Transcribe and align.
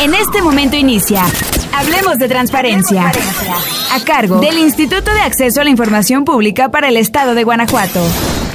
En 0.00 0.14
este 0.14 0.42
momento 0.42 0.76
inicia. 0.76 1.24
Hablemos 1.72 2.18
de 2.18 2.28
transparencia. 2.28 3.10
A 3.92 4.04
cargo 4.04 4.40
del 4.40 4.58
Instituto 4.58 5.12
de 5.12 5.20
Acceso 5.20 5.60
a 5.60 5.64
la 5.64 5.70
Información 5.70 6.24
Pública 6.24 6.70
para 6.70 6.88
el 6.88 6.96
Estado 6.96 7.34
de 7.34 7.42
Guanajuato. 7.42 8.00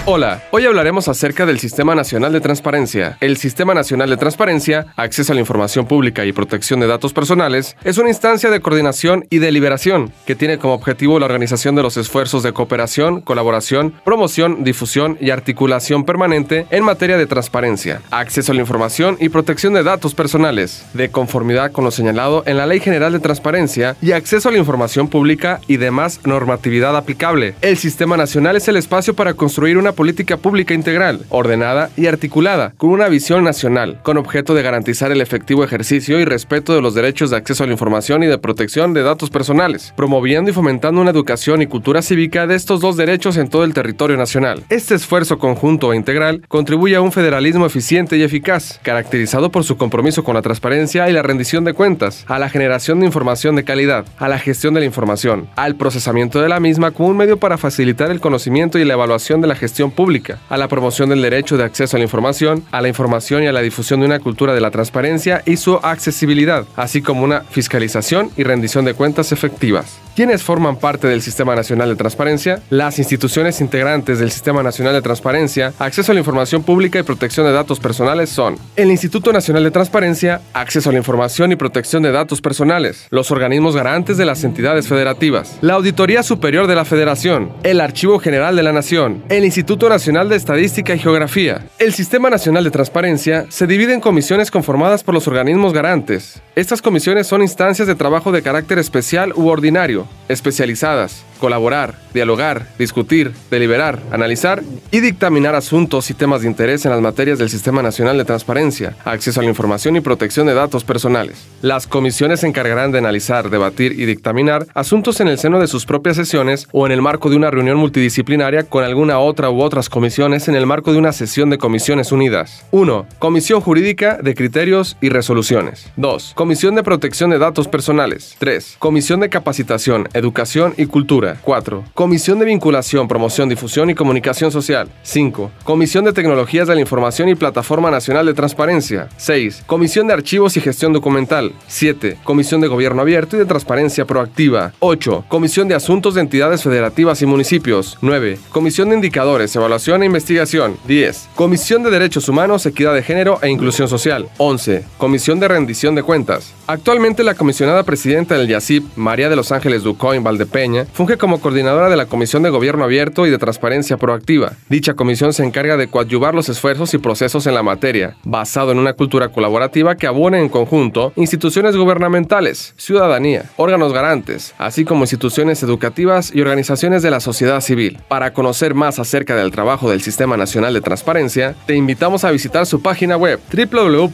Hola, 0.05 0.43
hoy 0.51 0.65
hablaremos 0.65 1.07
acerca 1.07 1.45
del 1.45 1.59
Sistema 1.59 1.95
Nacional 1.95 2.33
de 2.33 2.41
Transparencia. 2.41 3.15
El 3.21 3.37
Sistema 3.37 3.73
Nacional 3.73 4.09
de 4.09 4.17
Transparencia, 4.17 4.87
Acceso 4.97 5.31
a 5.31 5.35
la 5.35 5.39
Información 5.39 5.87
Pública 5.87 6.25
y 6.25 6.33
Protección 6.33 6.81
de 6.81 6.87
Datos 6.87 7.13
Personales, 7.13 7.77
es 7.85 7.97
una 7.97 8.09
instancia 8.09 8.49
de 8.49 8.59
coordinación 8.59 9.25
y 9.29 9.37
deliberación 9.37 10.11
que 10.25 10.35
tiene 10.35 10.57
como 10.57 10.73
objetivo 10.73 11.19
la 11.19 11.27
organización 11.27 11.75
de 11.75 11.83
los 11.83 11.95
esfuerzos 11.95 12.43
de 12.43 12.51
cooperación, 12.51 13.21
colaboración, 13.21 13.93
promoción, 14.03 14.65
difusión 14.65 15.17
y 15.21 15.29
articulación 15.29 16.03
permanente 16.03 16.67
en 16.69 16.83
materia 16.83 17.17
de 17.17 17.25
transparencia, 17.25 18.01
acceso 18.11 18.51
a 18.51 18.55
la 18.55 18.61
información 18.61 19.15
y 19.21 19.29
protección 19.29 19.73
de 19.73 19.83
datos 19.83 20.13
personales, 20.15 20.85
de 20.93 21.11
conformidad 21.11 21.71
con 21.71 21.85
lo 21.85 21.91
señalado 21.91 22.43
en 22.45 22.57
la 22.57 22.67
Ley 22.67 22.81
General 22.81 23.13
de 23.13 23.21
Transparencia 23.21 23.95
y 24.01 24.11
acceso 24.11 24.49
a 24.49 24.51
la 24.51 24.57
información 24.57 25.07
pública 25.07 25.61
y 25.65 25.77
demás 25.77 26.19
normatividad 26.25 26.97
aplicable. 26.97 27.55
El 27.61 27.77
Sistema 27.77 28.17
Nacional 28.17 28.57
es 28.57 28.67
el 28.67 28.75
espacio 28.75 29.13
para 29.13 29.35
construir 29.35 29.77
una 29.77 29.92
política 29.93 30.37
pública 30.37 30.73
integral, 30.73 31.25
ordenada 31.29 31.89
y 31.95 32.07
articulada, 32.07 32.73
con 32.77 32.89
una 32.89 33.07
visión 33.07 33.43
nacional, 33.43 33.99
con 34.03 34.17
objeto 34.17 34.53
de 34.53 34.61
garantizar 34.61 35.11
el 35.11 35.21
efectivo 35.21 35.63
ejercicio 35.63 36.19
y 36.19 36.25
respeto 36.25 36.75
de 36.75 36.81
los 36.81 36.93
derechos 36.93 37.29
de 37.29 37.37
acceso 37.37 37.63
a 37.63 37.67
la 37.67 37.73
información 37.73 38.23
y 38.23 38.27
de 38.27 38.37
protección 38.37 38.93
de 38.93 39.03
datos 39.03 39.29
personales, 39.29 39.93
promoviendo 39.95 40.51
y 40.51 40.53
fomentando 40.53 41.01
una 41.01 41.11
educación 41.11 41.61
y 41.61 41.67
cultura 41.67 42.01
cívica 42.01 42.47
de 42.47 42.55
estos 42.55 42.81
dos 42.81 42.97
derechos 42.97 43.37
en 43.37 43.49
todo 43.49 43.63
el 43.63 43.73
territorio 43.73 44.17
nacional. 44.17 44.63
Este 44.69 44.95
esfuerzo 44.95 45.37
conjunto 45.39 45.93
e 45.93 45.95
integral 45.95 46.43
contribuye 46.47 46.95
a 46.95 47.01
un 47.01 47.11
federalismo 47.11 47.65
eficiente 47.65 48.17
y 48.17 48.23
eficaz, 48.23 48.79
caracterizado 48.83 49.51
por 49.51 49.63
su 49.63 49.77
compromiso 49.77 50.23
con 50.23 50.35
la 50.35 50.41
transparencia 50.41 51.09
y 51.09 51.13
la 51.13 51.21
rendición 51.21 51.63
de 51.63 51.73
cuentas, 51.73 52.25
a 52.27 52.39
la 52.39 52.49
generación 52.49 52.99
de 52.99 53.05
información 53.05 53.55
de 53.55 53.63
calidad, 53.63 54.05
a 54.17 54.27
la 54.27 54.39
gestión 54.39 54.73
de 54.73 54.81
la 54.81 54.85
información, 54.85 55.47
al 55.55 55.75
procesamiento 55.75 56.41
de 56.41 56.49
la 56.49 56.59
misma 56.59 56.91
como 56.91 57.09
un 57.09 57.17
medio 57.17 57.37
para 57.37 57.57
facilitar 57.57 58.11
el 58.11 58.19
conocimiento 58.19 58.79
y 58.79 58.85
la 58.85 58.93
evaluación 58.93 59.41
de 59.41 59.47
la 59.47 59.55
gestión 59.55 59.82
pública, 59.91 60.39
a 60.49 60.57
la 60.57 60.67
promoción 60.67 61.09
del 61.09 61.21
derecho 61.21 61.57
de 61.57 61.63
acceso 61.63 61.97
a 61.97 61.99
la 61.99 62.05
información, 62.05 62.63
a 62.71 62.81
la 62.81 62.87
información 62.87 63.43
y 63.43 63.47
a 63.47 63.51
la 63.51 63.61
difusión 63.61 63.99
de 63.99 64.05
una 64.05 64.19
cultura 64.19 64.53
de 64.53 64.61
la 64.61 64.71
transparencia 64.71 65.41
y 65.45 65.57
su 65.57 65.75
accesibilidad, 65.75 66.65
así 66.75 67.01
como 67.01 67.23
una 67.23 67.41
fiscalización 67.41 68.31
y 68.37 68.43
rendición 68.43 68.85
de 68.85 68.93
cuentas 68.93 69.31
efectivas. 69.31 69.99
¿Quiénes 70.15 70.43
forman 70.43 70.75
parte 70.75 71.07
del 71.07 71.23
Sistema 71.23 71.55
Nacional 71.55 71.89
de 71.89 71.95
Transparencia? 71.95 72.61
Las 72.69 72.99
instituciones 72.99 73.61
integrantes 73.61 74.19
del 74.19 74.29
Sistema 74.29 74.61
Nacional 74.61 74.93
de 74.93 75.01
Transparencia, 75.01 75.73
acceso 75.79 76.11
a 76.11 76.13
la 76.13 76.19
información 76.19 76.61
pública 76.61 76.99
y 76.99 77.03
protección 77.03 77.47
de 77.47 77.51
datos 77.51 77.79
personales 77.79 78.29
son 78.29 78.57
el 78.75 78.91
Instituto 78.91 79.33
Nacional 79.33 79.63
de 79.63 79.71
Transparencia, 79.71 80.41
acceso 80.53 80.89
a 80.89 80.93
la 80.93 80.99
información 80.99 81.51
y 81.51 81.55
protección 81.55 82.03
de 82.03 82.11
datos 82.11 82.41
personales, 82.41 83.07
los 83.09 83.31
organismos 83.31 83.75
garantes 83.75 84.17
de 84.17 84.25
las 84.25 84.43
entidades 84.43 84.87
federativas, 84.87 85.57
la 85.61 85.73
Auditoría 85.73 86.21
Superior 86.21 86.67
de 86.67 86.75
la 86.75 86.85
Federación, 86.85 87.51
el 87.63 87.81
Archivo 87.81 88.19
General 88.19 88.55
de 88.55 88.61
la 88.61 88.71
Nación, 88.71 89.23
el 89.29 89.45
Instituto 89.45 89.72
Nacional 89.73 90.29
de 90.29 90.35
Estadística 90.35 90.93
y 90.93 90.99
Geografía. 90.99 91.65
El 91.79 91.93
Sistema 91.93 92.29
Nacional 92.29 92.63
de 92.63 92.69
Transparencia 92.69 93.47
se 93.49 93.65
divide 93.65 93.93
en 93.93 94.01
comisiones 94.01 94.51
conformadas 94.51 95.03
por 95.03 95.15
los 95.15 95.27
organismos 95.27 95.73
garantes. 95.73 96.41
Estas 96.55 96.81
comisiones 96.81 97.25
son 97.25 97.41
instancias 97.41 97.87
de 97.87 97.95
trabajo 97.95 98.31
de 98.31 98.43
carácter 98.43 98.77
especial 98.77 99.33
u 99.35 99.47
ordinario 99.47 100.07
especializadas, 100.29 101.25
colaborar, 101.43 101.95
dialogar, 102.13 102.67
discutir, 102.79 103.33
deliberar, 103.51 103.99
analizar 104.11 104.63
y 104.91 105.01
dictaminar 105.01 105.55
asuntos 105.55 106.09
y 106.09 106.13
temas 106.13 106.41
de 106.41 106.47
interés 106.47 106.85
en 106.85 106.91
las 106.91 107.01
materias 107.01 107.37
del 107.37 107.49
Sistema 107.49 107.81
Nacional 107.81 108.17
de 108.17 108.23
Transparencia, 108.23 108.95
acceso 109.03 109.41
a 109.41 109.43
la 109.43 109.49
información 109.49 109.97
y 109.97 109.99
protección 109.99 110.47
de 110.47 110.53
datos 110.53 110.85
personales. 110.85 111.45
Las 111.61 111.85
comisiones 111.85 112.39
se 112.39 112.47
encargarán 112.47 112.93
de 112.93 112.99
analizar, 112.99 113.49
debatir 113.49 113.91
y 113.99 114.05
dictaminar 114.05 114.67
asuntos 114.73 115.19
en 115.19 115.27
el 115.27 115.37
seno 115.37 115.59
de 115.59 115.67
sus 115.67 115.85
propias 115.85 116.15
sesiones 116.15 116.69
o 116.71 116.85
en 116.85 116.93
el 116.93 117.01
marco 117.01 117.29
de 117.29 117.35
una 117.35 117.51
reunión 117.51 117.75
multidisciplinaria 117.75 118.63
con 118.63 118.85
alguna 118.85 119.19
otra 119.19 119.49
u 119.49 119.61
otras 119.61 119.89
comisiones 119.89 120.47
en 120.47 120.55
el 120.55 120.65
marco 120.65 120.93
de 120.93 120.99
una 120.99 121.11
sesión 121.11 121.49
de 121.49 121.57
comisiones 121.57 122.13
unidas. 122.13 122.65
1. 122.71 123.05
Comisión 123.19 123.59
Jurídica 123.59 124.17
de 124.23 124.33
Criterios 124.33 124.95
y 125.01 125.09
Resoluciones. 125.09 125.91
2. 125.97 126.35
Comisión 126.35 126.75
de 126.75 126.83
Protección 126.83 127.31
de 127.31 127.37
Datos 127.37 127.67
Personales. 127.67 128.37
3. 128.39 128.77
Comisión 128.79 129.19
de 129.19 129.27
Capacitación 129.27 130.07
Educación 130.13 130.73
y 130.77 130.85
Cultura. 130.85 131.32
4. 131.41 131.83
Comisión 131.93 132.39
de 132.39 132.45
Vinculación, 132.45 133.07
Promoción, 133.07 133.49
Difusión 133.49 133.89
y 133.89 133.95
Comunicación 133.95 134.51
Social. 134.51 134.89
5. 135.03 135.51
Comisión 135.63 136.05
de 136.05 136.13
Tecnologías 136.13 136.67
de 136.67 136.75
la 136.75 136.81
Información 136.81 137.29
y 137.29 137.35
Plataforma 137.35 137.91
Nacional 137.91 138.25
de 138.25 138.33
Transparencia. 138.33 139.09
6. 139.17 139.63
Comisión 139.65 140.07
de 140.07 140.13
Archivos 140.13 140.57
y 140.57 140.61
Gestión 140.61 140.93
Documental. 140.93 141.53
7. 141.67 142.17
Comisión 142.23 142.61
de 142.61 142.67
Gobierno 142.67 143.01
Abierto 143.01 143.35
y 143.35 143.39
de 143.39 143.45
Transparencia 143.45 144.05
Proactiva. 144.05 144.73
8. 144.79 145.25
Comisión 145.27 145.67
de 145.67 145.75
Asuntos 145.75 146.15
de 146.15 146.21
Entidades 146.21 146.63
Federativas 146.63 147.21
y 147.21 147.25
Municipios. 147.25 147.97
9. 148.01 148.39
Comisión 148.51 148.89
de 148.89 148.95
Indicadores, 148.95 149.55
Evaluación 149.55 150.03
e 150.03 150.05
Investigación. 150.05 150.77
10. 150.87 151.29
Comisión 151.35 151.83
de 151.83 151.91
Derechos 151.91 152.29
Humanos, 152.29 152.65
Equidad 152.65 152.93
de 152.93 153.03
Género 153.03 153.39
e 153.41 153.49
Inclusión 153.49 153.87
Social. 153.87 154.27
11. 154.37 154.83
Comisión 154.97 155.39
de 155.39 155.47
Rendición 155.47 155.95
de 155.95 156.03
Cuentas. 156.03 156.53
Actualmente 156.67 157.23
la 157.23 157.35
comisionada 157.35 157.83
presidenta 157.83 158.35
del 158.35 158.47
YACIP, 158.47 158.95
María 158.95 159.29
de 159.29 159.35
los 159.35 159.51
Ángeles 159.51 159.83
Ducoin 159.83 160.23
Valdepeña, 160.23 160.85
funge 160.93 161.17
como 161.23 161.39
coordinadora 161.39 161.87
de 161.87 161.95
la 161.95 162.07
Comisión 162.07 162.43
de 162.43 162.49
Gobierno 162.49 162.83
Abierto 162.83 163.25
y 163.25 163.29
de 163.29 163.37
Transparencia 163.37 163.95
Proactiva. 163.95 164.51
Dicha 164.67 164.93
comisión 164.93 165.31
se 165.31 165.45
encarga 165.45 165.77
de 165.77 165.87
coadyuvar 165.87 166.35
los 166.35 166.49
esfuerzos 166.49 166.93
y 166.93 166.97
procesos 166.97 167.47
en 167.47 167.53
la 167.53 167.63
materia, 167.63 168.17
basado 168.25 168.73
en 168.73 168.77
una 168.77 168.91
cultura 168.91 169.29
colaborativa 169.29 169.95
que 169.95 170.05
abone 170.05 170.41
en 170.41 170.49
conjunto 170.49 171.13
instituciones 171.15 171.77
gubernamentales, 171.77 172.73
ciudadanía, 172.75 173.45
órganos 173.55 173.93
garantes, 173.93 174.53
así 174.57 174.83
como 174.83 175.05
instituciones 175.05 175.63
educativas 175.63 176.35
y 176.35 176.41
organizaciones 176.41 177.01
de 177.03 177.11
la 177.11 177.21
sociedad 177.21 177.61
civil. 177.61 177.99
Para 178.09 178.33
conocer 178.33 178.73
más 178.73 178.99
acerca 178.99 179.37
del 179.37 179.51
trabajo 179.51 179.89
del 179.89 180.01
Sistema 180.01 180.35
Nacional 180.35 180.73
de 180.73 180.81
Transparencia, 180.81 181.55
te 181.65 181.75
invitamos 181.75 182.25
a 182.25 182.31
visitar 182.31 182.65
su 182.65 182.81
página 182.81 183.15
web 183.15 183.39
www.snt.org.mx. 183.49 184.13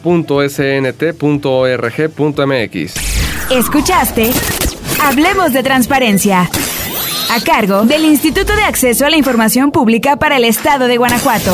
¿Escuchaste? 3.50 4.32
Hablemos 5.02 5.54
de 5.54 5.64
transparencia. 5.64 6.48
A 7.32 7.40
cargo 7.42 7.84
del 7.84 8.06
Instituto 8.06 8.56
de 8.56 8.64
Acceso 8.64 9.06
a 9.06 9.10
la 9.12 9.16
Información 9.16 9.72
Pública 9.72 10.16
para 10.16 10.38
el 10.38 10.46
Estado 10.46 10.88
de 10.88 10.98
Guanajuato. 10.98 11.54